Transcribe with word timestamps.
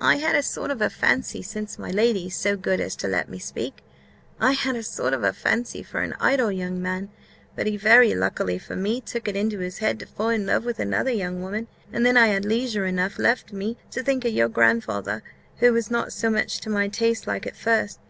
I 0.00 0.16
had 0.16 0.34
a 0.34 0.42
sort 0.42 0.70
of 0.70 0.80
a 0.80 0.88
fancy 0.88 1.42
(since 1.42 1.78
my 1.78 1.90
lady's 1.90 2.34
so 2.34 2.56
good 2.56 2.80
as 2.80 2.96
to 2.96 3.06
let 3.06 3.28
me 3.28 3.38
speak), 3.38 3.82
I 4.40 4.52
had 4.52 4.76
a 4.76 4.82
sort 4.82 5.12
of 5.12 5.22
a 5.22 5.34
fancy 5.34 5.82
for 5.82 6.00
an 6.00 6.14
idle 6.18 6.50
young 6.50 6.80
man; 6.80 7.10
but 7.54 7.66
he, 7.66 7.76
very 7.76 8.14
luckily 8.14 8.58
for 8.58 8.76
me, 8.76 9.02
took 9.02 9.28
it 9.28 9.36
into 9.36 9.58
his 9.58 9.80
head 9.80 9.98
to 9.98 10.06
fall 10.06 10.30
in 10.30 10.46
love 10.46 10.64
with 10.64 10.78
another 10.78 11.12
young 11.12 11.42
woman, 11.42 11.68
and 11.92 12.06
then 12.06 12.16
I 12.16 12.28
had 12.28 12.46
leisure 12.46 12.86
enough 12.86 13.18
left 13.18 13.52
me 13.52 13.76
to 13.90 14.02
think 14.02 14.24
of 14.24 14.32
your 14.32 14.48
grandfather, 14.48 15.22
who 15.58 15.74
was 15.74 15.90
not 15.90 16.14
so 16.14 16.30
much 16.30 16.60
to 16.62 16.70
my 16.70 16.88
taste 16.88 17.26
like 17.26 17.46
at 17.46 17.54
first. 17.54 18.00